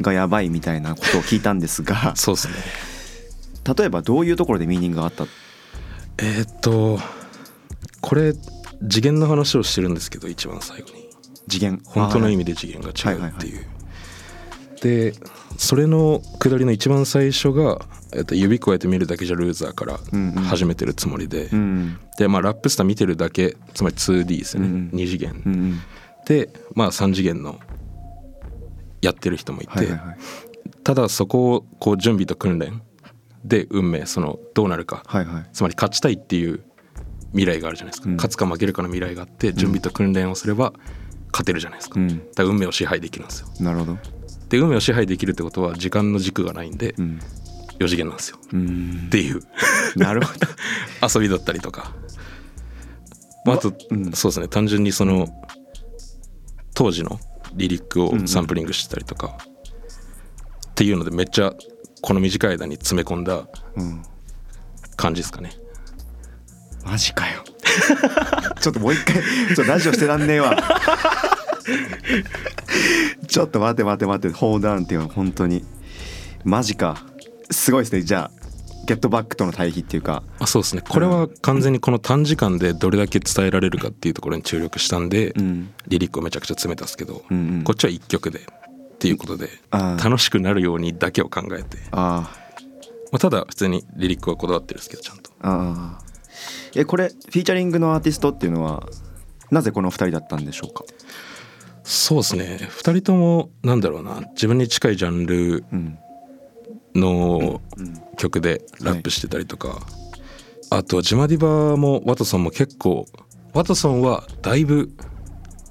[0.00, 2.54] がやばいみたいなことを聞いたんですが そうですね。
[3.76, 5.26] 例えばどういうところでミーニングがあった？
[6.18, 6.98] えーっと
[8.00, 8.34] これ
[8.88, 11.06] 次元の話をしてるんですけど一番最後に。
[11.48, 11.80] 次元。
[11.84, 13.56] 本当の意味味で次元が違うはいってい。
[13.58, 13.64] う。
[14.82, 15.14] で
[15.56, 17.80] それの下りの一番最初が、
[18.12, 20.42] えっと、指くわえて見るだけじゃルーザーからうんうん。
[20.44, 24.98] 始めてるつもりで、うんでまあラップスター見てるだけつまり 2D ですよね、うんうん。
[24.98, 25.80] 2次元、うんうん。
[26.26, 27.58] でまあ3次元の
[29.02, 30.16] やってる人もいて、はいはいはい。
[30.84, 32.82] ただそこをこう準備と訓練
[33.44, 35.46] で運命そのどうなるか、はいはい。
[35.52, 36.62] つまり勝ちたいっていう
[37.30, 38.16] 未来があるじゃないですか、うん。
[38.16, 40.72] 勝つか負けるかの未来があって準備と訓練をすれば
[41.32, 42.08] 勝てるじゃないですか,、うん。
[42.08, 43.48] だから運命を支配できるんですよ。
[43.60, 43.98] なるほど。
[44.48, 47.20] で運命を支配できるってことは時間の軸がないんでうん。
[47.78, 48.38] 4次元なんですよ。
[48.52, 49.04] うん。
[49.06, 49.40] っていう。
[49.96, 50.46] なるほど。
[51.14, 51.92] 遊びだったりとか、
[53.44, 54.12] まあ、あと、うん。
[54.12, 54.48] そうですね。
[54.48, 55.28] 単純にその
[56.74, 57.20] 当時の
[57.56, 59.38] リリックをサンプリングしてたりとか、
[60.70, 61.52] っていうのでめっちゃ
[62.02, 64.02] この短い間に詰め込んだうん
[64.96, 65.52] 感じですかね。
[66.84, 67.44] マジかよ。
[68.60, 70.56] ちょっともう一回ちょっとラジオしてらんねえわ。
[73.26, 74.36] ちょっと待って待って待って。
[74.36, 75.64] ホーダウンっていうのは本当に。
[76.44, 77.04] マジか。
[77.50, 78.02] すごいですね。
[78.02, 78.45] じゃあ
[78.86, 80.22] ゲットバックとの対比っていうか。
[80.38, 80.82] あそうですね。
[80.88, 85.74] これは完全にこの短時間でどれだけ伝えられるかっていうところに注力したんで、うん。
[85.88, 87.64] リリックをめちゃくちゃ詰めたんですけど、うんうん。
[87.64, 88.42] こっちは1曲でっ
[88.98, 92.30] ていうことで楽しくなるようにだけを考えて、あ
[93.12, 95.30] まあ、ただ普通にリリックはこだわってるんですけどちゃんと。
[95.42, 95.98] あ
[96.74, 98.86] えこれフィーチャリングのアーティストっていうのは
[99.50, 100.84] なぜこの2人だったんでしょうか？
[101.84, 102.58] そうですね。
[102.60, 104.22] 2人ともなんだろうな。
[104.32, 105.98] 自分に近いジャンルうん
[106.96, 107.60] の
[108.16, 109.80] 曲でラップしてたりとか、
[110.70, 113.06] あとジマディバもワトソンも結構
[113.54, 114.90] ワトソンはだいぶ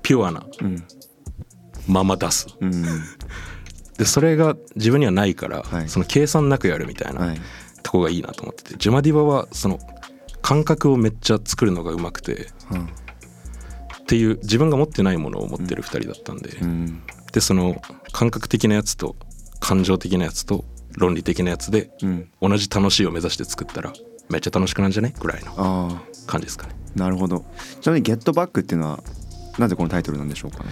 [0.02, 0.84] ピュアなうん。
[1.88, 2.48] まま出す。
[2.60, 2.84] うん。
[3.98, 5.90] でそれが自分にはないから、はい。
[5.90, 7.42] その計算なくやるみたいなはい。
[7.84, 9.80] とこがいいなと思っててジマディバはその
[10.42, 12.86] 感覚をめっちゃ作るのがうまくてうん。
[12.86, 12.88] っ
[14.08, 17.04] ていう自分が持ってないものを持ってる2人だったんで、うん。
[17.32, 19.16] でその感覚的なやつと
[19.60, 20.64] 感情的なやつと
[20.98, 22.30] 論理的なやつでうん。
[22.42, 23.94] 同じ楽しいを目指して作ったら
[24.30, 25.14] めっちゃ楽しくなんじゃね？
[25.20, 26.76] ぐらいの感じですかね。
[26.96, 27.46] なるほど。
[27.82, 29.04] ちなみに「ゲットバック」っていうのは
[29.58, 30.70] なぜこのタイトルなんでしょうかね？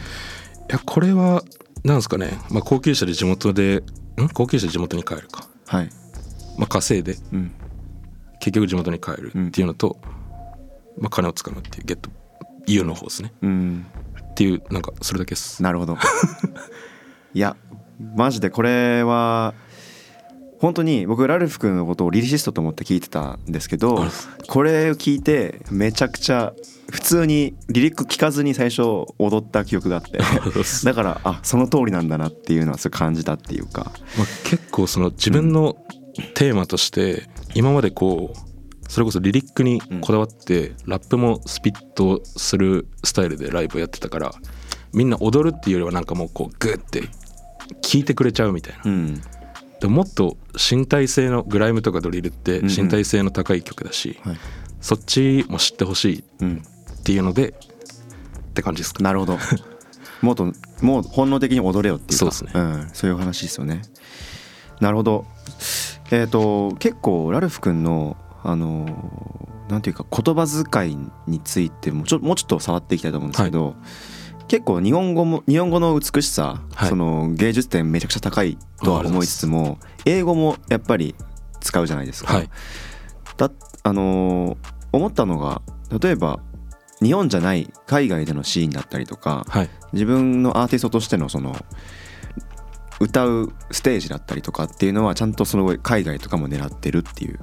[0.70, 1.44] いやこれは
[1.84, 3.84] なんですかね、まあ、高級車で地元で
[4.20, 4.30] ん？
[4.34, 5.90] 高級車で地元に帰るか、はい。
[6.58, 7.52] まあ、稼いでうん。
[8.40, 9.98] 結局地元に帰るっていうのと、
[10.98, 12.10] まあ、金をつかむっていうゲット
[12.68, 13.34] U の方ですね。
[13.42, 13.86] うん。
[14.22, 15.62] っていうなんかそれだけです。
[15.62, 15.98] なるほど。
[17.34, 17.56] いや
[18.16, 19.54] マジでこれは
[20.64, 24.10] 本当に僕ラルフ君のことをリリシストと思って聞いてたんですけどあ
[24.48, 26.54] これを聞いてめちゃくちゃ
[26.90, 28.82] 普通にリリック聞かずに最初
[29.20, 30.20] 踊った記憶があって。
[30.86, 33.92] だからあその通りなんだなっていうのはすごい感じたっていうか。
[34.18, 35.76] まあ、結構その自分の
[36.34, 44.32] テーマとして今までこうそれこそリリックにこだわってラップもスピットするスタイルでライブをやってたから
[44.94, 47.02] みんな踊るっていうよりはなんかもうこうグッて
[47.82, 48.82] 聞いてくれちゃうみたいな。
[48.86, 49.22] うん
[49.84, 52.74] でももっと身体性のグライムとかドリルってうんうん。
[52.74, 54.38] 身体性の高い曲だし、はい。
[54.80, 56.64] そっちも知ってほしいうん。
[57.00, 57.54] っていうのでっ
[58.54, 59.04] て感じですか。
[59.04, 59.38] なるほど。
[60.24, 62.32] もっともう本能的に踊れよっていうか。
[62.32, 62.62] そうですね。
[62.62, 63.82] ん、そういう話ですよね。
[64.80, 65.26] なるほど。
[66.12, 73.76] えっ、と結構ラルフ君のあのーなんていうか言葉遣いについてもちょもうちょっと触っていきたいと思うんですけど、
[74.54, 76.90] 結構日本語も日本語の美しさ、はい。
[76.90, 81.16] その芸術点めちゃくちゃ高いとは思いつつも英語もやっぱり
[81.60, 82.36] 使うじゃないですか。
[82.36, 82.50] はい。
[83.36, 83.50] だ
[83.82, 84.58] あのー
[84.92, 85.64] 思ったのが
[86.00, 86.40] 例えば
[87.02, 89.70] 日本じゃない海外でのシーンだったりとかはい。
[89.92, 91.56] 自分のアーティストとしてのその
[93.00, 97.40] 歌うステージだったりとかっていうのはちゃんとその海外とかも狙ってるっていう。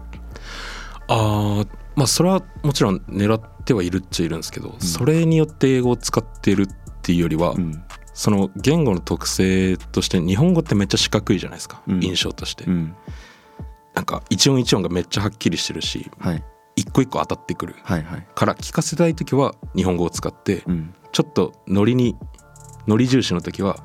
[1.09, 6.66] あーまあそれはもちろん狙ってはいるっちゃいるんですけど、それによって英語を使ってるっ
[7.01, 7.83] ていうよりは、うん。
[8.13, 12.01] その言語の特性として日本語ってめっちゃ四角いじゃないですか、うん。
[12.01, 12.95] 印象として、うん。
[13.95, 16.45] なんか一音一音がめっちゃはっきりしてるしはい。
[16.77, 18.27] 一個一個当たってくるはいはい。
[18.35, 20.95] から聞かせたい時は日本語を使って、うん。
[21.13, 22.17] ちょっとノリに
[22.87, 23.77] ノリ重視の時は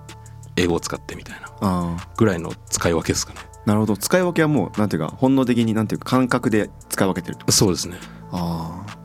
[0.58, 3.40] 英語を使ってみたいなぐらいの使い分けですかね。
[3.66, 3.98] なるほど。
[3.98, 7.98] 使い分けはもうなんていうか本能的になんていうか感覚で使い分けてるそうですね。
[8.32, 9.05] ああ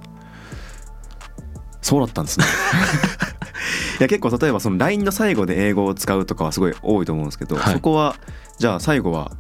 [1.83, 2.47] そうだったんですね。
[4.01, 7.75] いや結構例えばその LINE の最後で英語を使うとかはすごい多いと思うんですけど、はい。
[7.75, 8.17] そこは
[8.59, 9.33] じゃあ最後は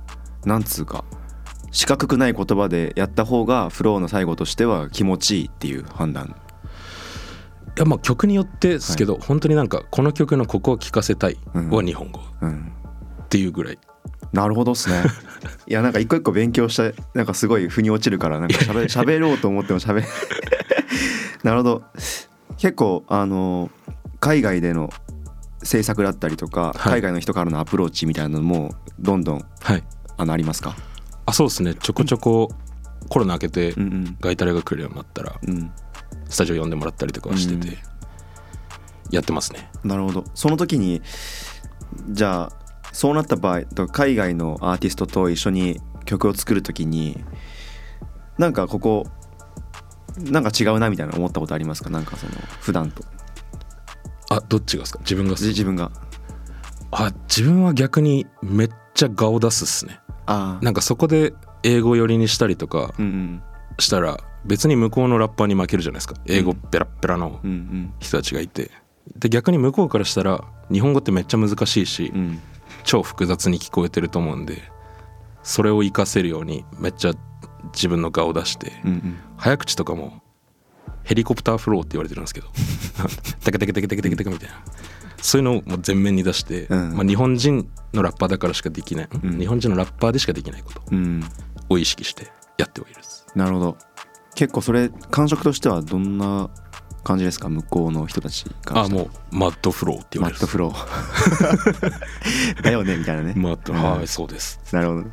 [0.44, 1.04] なんつうか
[1.70, 6.34] 四角くない言葉でやった方がフローの最後としては気持ちいいっていう判断。
[7.76, 12.20] いやまあ曲によってですけど、本当になんかこの曲のここを聞かせたいは日本語。
[12.42, 12.72] うん。
[13.24, 13.78] っていうぐらい、
[14.32, 15.04] なるほどっすね。
[15.66, 20.04] いやなんか一個一個勉強したなんかすごい腑に落ちるからなんか喋喋ろうと思っても喋
[21.42, 21.82] なるほど
[22.60, 23.70] 結構あの
[24.20, 24.90] 海外での
[25.62, 26.92] 制作だったりとか、はい。
[26.92, 29.82] 海外の人からのアプローチみたいなのもどんどんはい。
[30.18, 30.76] あのありますか？
[31.24, 31.74] あそうですね。
[31.74, 32.50] ちょこちょこ
[33.08, 33.82] コロナ明けてうん。
[33.82, 35.72] うんガイタレが来るようになったらうん。
[36.28, 37.76] スタジオ呼んでもらったりとかはしてて、うん。
[39.10, 39.70] やってますね。
[39.82, 40.24] なるほど。
[40.34, 41.00] その時に
[42.10, 42.52] じゃあ
[42.92, 47.24] そうなった場合と海外のアーティストと一緒に曲を作る時に
[48.36, 49.06] なんかここ
[50.18, 51.90] なんか違うなみたいな思ったことありますか？
[51.90, 53.02] なんかその普段と。
[54.30, 54.98] あどっちがですか？
[55.00, 55.90] 自分がじ自分が。
[56.92, 60.00] あ自分は逆にめっちゃ顔出すっすね。
[60.26, 60.64] ああ。
[60.64, 62.94] なんかそこで英語寄りにしたりとか
[63.78, 66.14] したら別に向こうのラッパーに負けるじゃないですか。
[66.26, 67.40] 英語ペラッペラの
[67.98, 68.70] 人たちがいて。
[69.16, 72.40] で逆に向こうからしたら日本語ってめっちゃ難しいしうん。
[72.82, 74.62] 超複雑に聞こえてると思うんで
[75.42, 77.12] それを活かせるようにめっちゃ
[77.72, 79.16] 自分の顔を出してうんうん。
[79.36, 80.22] 早口とかも
[81.04, 82.48] ヘリコプターフローって言われてるんですけど
[83.44, 84.54] テケテケテケテケテケテケみたいな。
[85.22, 86.96] そういうのをもう前面に出して、うん。
[86.96, 89.38] まあ、日本人のラッパーだからしかできない、うん。
[89.38, 91.22] 日本人のラッパーでしかできないことうん。
[91.68, 93.26] を意識してやってはいるです。
[93.34, 93.76] なるほど。
[94.34, 96.48] 結構それ感触としてはどんな
[97.02, 97.48] 感じですか？
[97.48, 101.92] 向こうの人たちからあもうマッドフローって言われットフロー。
[102.62, 103.34] だよねみたいなね。
[103.36, 103.82] マッド、うん。
[103.82, 104.60] はいそうです。
[104.72, 105.10] なるほどね。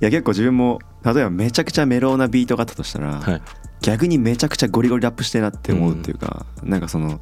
[0.00, 3.42] いや結構自分も例えばめちゃくちゃメローなビートがあったとしたら、はい。
[3.80, 7.20] 逆にめちゃくちゃゴリゴリラップしてえなって思うっていうか、なんかその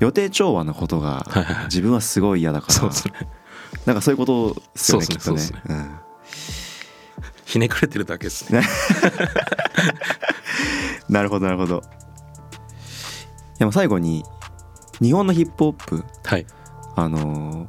[0.00, 1.64] 予定調和のことがはいはいはい。
[1.66, 2.74] 自分はすごい嫌だから。
[2.74, 3.12] そうですね
[3.84, 5.36] なんかそういうことですよねそうきっとね。
[5.36, 5.62] ですね。
[5.66, 5.90] そううん。
[7.44, 8.62] ひねくれてるだけですね。
[11.08, 11.82] なるほどなるほど
[13.58, 14.24] でも最後に
[15.00, 16.46] 日本のヒップホップはい。
[16.96, 17.66] あの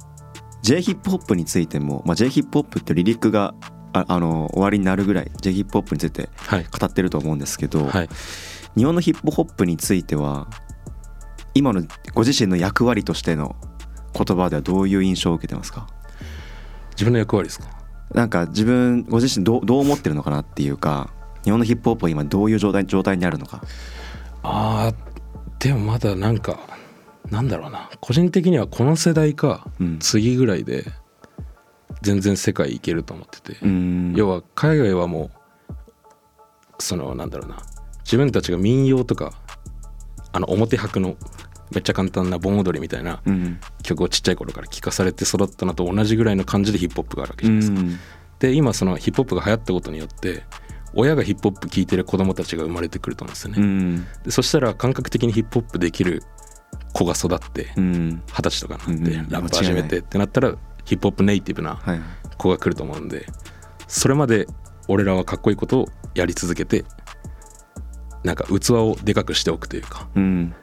[0.61, 3.53] J ヒップホップについても、まあ、J ヒップホップってリリックが
[3.93, 6.65] ああの終わりになるぐらい J ヒップホップについてはい。
[6.65, 8.09] 語ってると思うんですけど、はい。
[8.75, 10.47] 日本のヒップホップについては
[11.53, 13.55] 今のご自身の役割としての
[14.13, 15.87] 言葉ではどういう印象を受けてますか？
[16.91, 17.67] 自分の役割ですか？
[18.13, 21.09] なんか自分ご自身どうどう思ってるのかなっていうか
[21.43, 23.61] 日本のヒップホップは今どういう状態状態にあるのか？
[24.43, 25.06] あー
[25.59, 26.59] でもまだなんか
[27.29, 27.89] なんだろうな。
[27.99, 29.99] 個人的にはこの世代かうん。
[29.99, 30.85] 次ぐらいで
[32.01, 34.13] 全然世界行けると思ってて、うん。
[34.15, 35.31] 要は海外はも
[35.69, 35.73] う
[36.79, 37.57] そのなんだろうな。
[38.05, 39.33] 自分たちが民謡とか
[40.31, 41.17] あの表拍の
[41.73, 43.59] めっちゃ簡単な盆踊りみたいなうん。
[43.83, 47.79] 曲をちっちゃい頃から聴かされて育ったのと同じぐらいの感じでヒップホップがあるわけじゃないですか。
[47.79, 47.99] うん。
[48.39, 50.43] で今そのヒップホップが流行ったことによって
[50.99, 53.61] 親がヒップホップ聴いてる子供たちが生まれてくると思うんですよね。
[53.61, 54.07] うん。
[54.23, 56.23] でそしたら感覚的にヒップホップできる
[56.91, 58.23] 子が育ってうん。
[58.27, 59.29] 二十歳とかになってうん。
[59.29, 60.55] ラップ始めてってなったら
[60.85, 62.01] ヒップホップネイティブなはい
[62.37, 63.25] 子が来ると思うんで
[63.87, 64.47] それまで
[64.87, 66.85] 俺らはかっこいいことをやり続けて
[68.23, 70.55] なんか器をでかくしておくというかうん。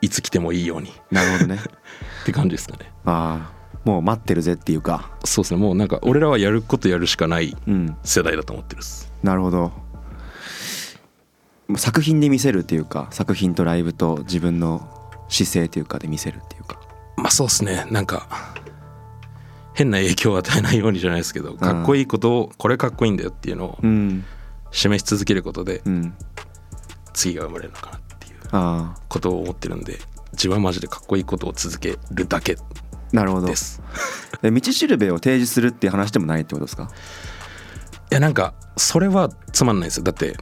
[0.00, 1.60] いつ来てもいいようにっなるほどね。
[2.26, 2.90] て感じですかね。
[3.04, 5.10] ああもう待ってるぜっていうか。
[5.24, 5.60] そうですね。
[5.60, 7.96] もうなんか俺らはやることやるしかないうん。
[8.02, 9.10] 世代だと思ってるっす。
[9.22, 9.72] なるほど。
[11.76, 14.88] 作品で見せるっていうか作品とライブと自分の
[15.28, 16.78] 姿勢というかで見せるっていうか。
[17.16, 17.86] まあそうですね。
[17.90, 18.26] なんか
[19.74, 24.24] 変な影響を与えないようにじゃないですけどかっこいいことをこれかっこいいんだよっていうのをうん。
[24.72, 26.14] 示し続けることでうん。
[27.12, 29.98] 次が生まれるのかなっていうことを思ってるんで
[30.32, 32.56] 自分はマジでかっこいいことを続けるだけ
[33.12, 33.46] なるほど。
[33.48, 33.82] です。
[34.42, 36.88] で道しるべを提示するっていう話でもないってことですか？
[38.10, 40.04] いやなんかそれはつまんないですよ。
[40.04, 40.36] だって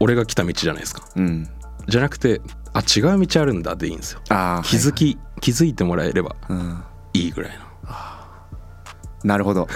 [0.00, 1.02] 俺が来た道じゃないですか。
[1.16, 1.48] うん。
[1.86, 2.40] じゃなくて
[2.72, 4.20] あ違う道あるんだでいいんですよ。
[4.30, 6.82] ああ気づき、気づいてもらえればうん。
[7.12, 7.64] いいぐらいの。
[9.22, 9.68] なるほど。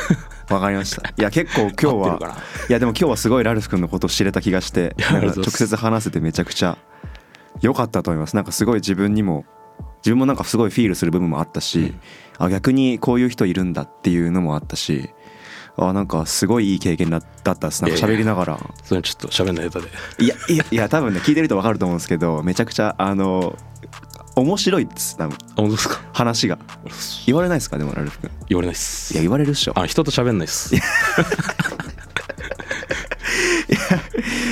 [0.51, 1.09] わかりました。
[1.09, 2.35] いや結構今日は
[2.69, 6.77] いやでも今日はすごいラルフ君のことを知れた気がして直接話せてめちゃくちゃ
[7.61, 8.35] 良かったと思います。
[8.37, 9.45] なんかすごい自分にも
[9.99, 11.95] 自分もなんかすごいフィールする部分もあったし、
[12.39, 15.11] あ逆にこういう人いるんだっていうのもあったし
[15.77, 17.83] あなんかすごいいい経験だだったです。
[17.85, 18.59] なんか喋りながら。
[18.83, 19.93] それちょっと喋んない下手で。
[20.25, 23.57] いやいやいや多分ね聞いてると分かると思うんですけどめちゃくちゃあの
[24.35, 25.37] 面白いです多分。
[25.37, 26.01] あ本当ですか？
[26.13, 26.59] 話が。
[27.27, 27.79] 言われないですか？
[27.79, 28.31] でもラルフ君。
[28.49, 29.13] 言われないっす。
[29.15, 29.73] いや言われるっしょ。
[29.79, 30.75] あ人と喋んないっす。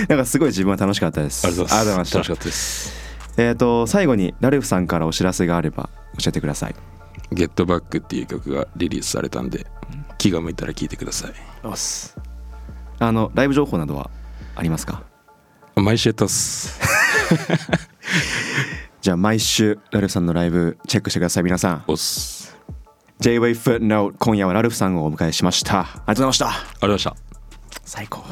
[0.09, 1.44] なんかすごい自分は楽しかったです。
[1.46, 2.14] ありがとうございます。
[2.14, 2.92] 楽しかったです。
[3.37, 6.75] えっ、と最後にラルフさんからお知らせがあれば教えてください
[7.33, 9.66] 「ゲットバックっていう曲がリリースされたんで
[10.18, 11.33] 気が向いたら聴いてください。
[12.98, 14.11] あのライブ情報などは
[14.55, 15.02] ありますか？
[15.76, 16.81] 毎週やってます。
[19.02, 21.85] じゃあ毎週ラルフさんのライブチェックしてください皆さん。
[21.87, 22.57] おっす。
[23.20, 25.81] J-Way Footnote 今夜はラルフさんをお迎えしました。
[25.81, 26.48] ありがとうございました。
[26.48, 27.16] ありがとうございました。
[27.85, 28.24] 最高。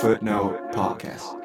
[0.00, 1.36] Footnote Podcast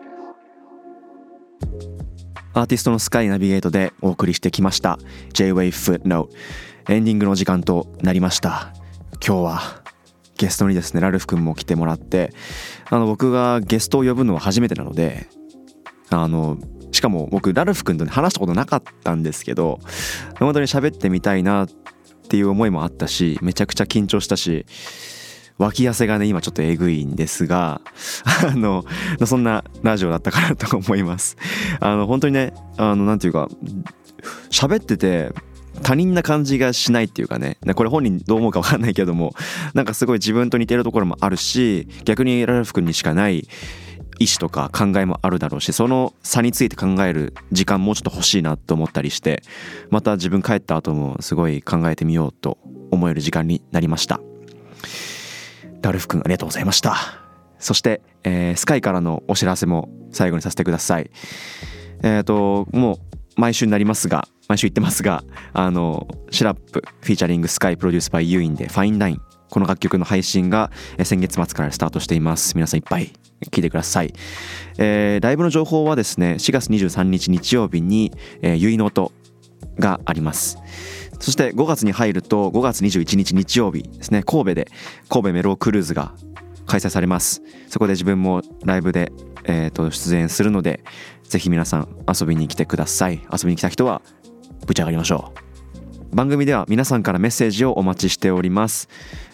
[2.54, 5.00] アーティストのスカイナビゲートでお送りしてきました。
[5.34, 6.30] J-Way Footnote
[6.90, 8.74] エンディングの時間となりました。
[9.26, 9.82] 今日は
[10.38, 12.34] ゲストにですねラルフ君も来てもらって
[12.90, 15.28] あの僕がゲストを呼ぶのは初めてなので
[16.10, 16.58] あの
[16.92, 19.80] しかも僕ラルフ君とね話したことなかったんですけど
[20.40, 21.70] 本当に喋ってみたいなっ
[22.28, 24.66] ていう思いもあったしめちゃくちゃ緊張したし
[25.58, 27.82] 脇汗がね今ちょっとえぐいんですが
[28.48, 28.86] あの
[29.26, 31.38] そんなラジオだったかなと思います。
[31.80, 33.50] あの本当にねあのなんていうか
[34.50, 35.32] 喋ってて
[35.84, 39.34] 他人な感じがしないっていうかねこれ本人どう思うか分かんないけども
[39.74, 43.48] なんかすごい自分と似てるところもあるし逆にラルフ君にしかない
[44.20, 49.42] 意思とか考えもあるだろうしその差について考える時間もちょっと欲しいなと思ったりして
[49.90, 52.60] また自分帰った後もすごい考えてみようと
[52.92, 54.22] 思える時間になりました。
[55.82, 56.96] ラルフ君ありがとうございました。
[57.60, 61.12] そして、えースカイからのお知らせも最後にさせてください。
[62.04, 62.98] えっ、ともう
[63.40, 65.24] 毎週になりますが毎週言ってますが
[65.54, 69.22] あのシラップフィーチャリングスカイプロデュースバイユーインでファインライン。
[69.50, 70.72] この楽曲の配信が
[71.04, 72.56] 先月末からスタートしています。
[72.56, 73.12] 皆さんいっぱい
[73.50, 74.14] 聞いてください、
[74.78, 78.12] えーライブの情報はですね4月23日日曜日に、
[78.42, 79.12] えー、ゆいの音
[79.80, 80.58] があります。
[81.22, 84.24] そして5月に入ると5月21日日曜日ですね。
[84.24, 84.68] 神戸で
[85.08, 86.14] 神戸メロークルーズが
[86.66, 87.42] 開催されます。
[87.68, 89.12] そこで自分もライブで、
[89.46, 90.84] えーと出演するので
[91.24, 93.22] ぜひ皆さん遊びに来てください。
[93.32, 94.02] 遊びに来た人は
[94.66, 95.32] ぶち上がりましょ
[96.12, 96.16] う。
[96.16, 98.90] 番組では皆さんからメッセージをお待ちしております、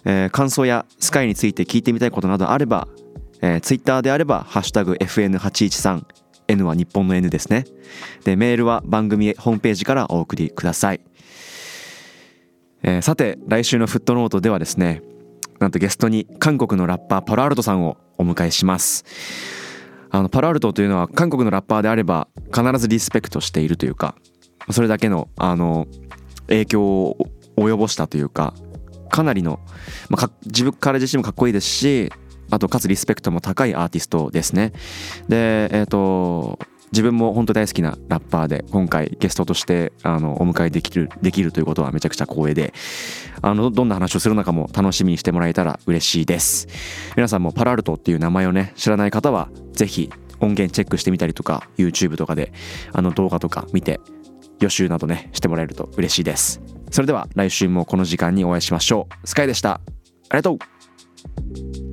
[0.06, 2.88] えー感想やスカイについて聞いてみたいことなどあれば、
[3.42, 6.04] えー、ツイッターであれば「ハッシュタグ #FN813」
[6.50, 7.66] N は日本の N ですね。
[8.24, 11.02] でメールは番組ホームページからお送りください、
[12.84, 15.02] えーさて来週のフットノートではですね
[15.60, 19.06] なんとゲストに韓国のラッパーパロアルトさんをお迎えします。
[20.10, 24.16] あのパロアルトというのは韓国のラッパーであれば必ずリスペクトしているというか
[24.72, 25.88] それだけのあの
[26.48, 27.18] 影響を
[27.58, 28.54] 及ぼしたというか
[29.10, 29.60] かなりの、
[30.10, 32.12] まあ、か自分から自身もかっこいいですし
[32.50, 34.72] あとかつリスペクトも高いアーティストですね。
[35.28, 36.60] でえっ、と
[36.92, 42.74] 自分も本当大好きなラッパーで今回ゲストとしてあのお迎えできるできるということはめちゃくちゃ光栄で
[43.42, 46.68] あのどんな話をするのかも楽しみにしてもらえたら嬉しいです。
[47.16, 50.10] 皆さんもパラルトっていう名前をね知らない方はぜひ
[50.40, 52.54] 音源チェックしてみたりとか YouTube とかで
[52.94, 54.00] あの動画とか見て
[54.60, 56.62] 予習などねしてもらえると嬉しいです。
[56.90, 59.28] それでは来週もこの時間にお会いしましょう。
[59.28, 59.82] スカイでした。
[60.30, 61.87] ありがとう。